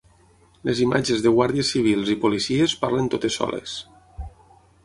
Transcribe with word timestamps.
Les 0.69 0.79
imatges 0.85 1.21
de 1.25 1.33
guàrdies 1.35 1.69
civils 1.75 2.11
i 2.15 2.17
policies 2.25 2.77
parlen 2.87 3.15
totes 3.17 3.41
soles. 3.43 3.77